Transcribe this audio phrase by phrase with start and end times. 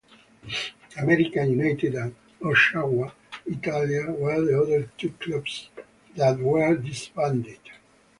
[0.97, 3.11] America United and Oshawa
[3.45, 5.69] Italia were the other two clubs
[6.15, 7.59] that were disbanded.